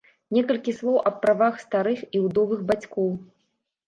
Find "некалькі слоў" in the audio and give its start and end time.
0.35-0.95